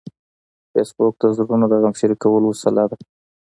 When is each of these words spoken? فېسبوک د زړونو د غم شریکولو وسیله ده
فېسبوک 0.71 1.13
د 1.19 1.23
زړونو 1.37 1.65
د 1.69 1.73
غم 1.81 1.93
شریکولو 1.99 2.45
وسیله 2.51 2.83
ده 2.89 2.97